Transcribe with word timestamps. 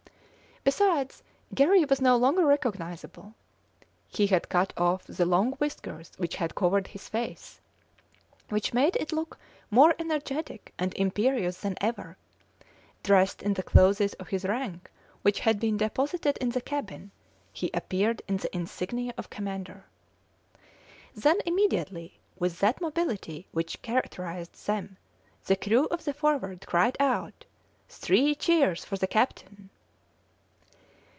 Besides, 0.63 1.23
Garry 1.55 1.85
was 1.85 2.01
no 2.01 2.15
longer 2.17 2.45
recognisable; 2.45 3.33
he 4.07 4.27
had 4.27 4.47
cut 4.47 4.71
off 4.77 5.03
the 5.05 5.25
long 5.25 5.53
whiskers 5.53 6.11
which 6.17 6.35
had 6.35 6.53
covered 6.53 6.85
his 6.85 7.09
face, 7.09 7.59
which 8.49 8.71
made 8.71 8.95
it 8.97 9.11
look 9.11 9.39
more 9.71 9.95
energetic 9.97 10.71
and 10.77 10.93
imperious 10.93 11.61
than 11.61 11.77
ever; 11.81 12.15
dressed 13.01 13.41
in 13.41 13.55
the 13.55 13.63
clothes 13.63 14.13
of 14.13 14.27
his 14.27 14.45
rank 14.45 14.91
which 15.23 15.39
had 15.39 15.59
been 15.59 15.77
deposited 15.77 16.37
in 16.37 16.49
the 16.49 16.61
cabin, 16.61 17.09
he 17.51 17.71
appeared 17.73 18.21
in 18.27 18.37
the 18.37 18.55
insignia 18.55 19.15
of 19.17 19.31
commander. 19.31 19.85
Then 21.15 21.39
immediately, 21.43 22.19
with 22.37 22.59
that 22.59 22.79
mobility 22.81 23.47
which 23.51 23.81
characterised 23.81 24.63
them, 24.67 24.97
the 25.43 25.55
crew 25.55 25.85
of 25.87 26.03
the 26.05 26.13
Forward 26.13 26.65
cried 26.67 26.97
out 26.99 27.45
"Three 27.89 28.35
cheers 28.35 28.85
for 28.85 28.95
the 28.95 29.07
captain!" 29.07 29.71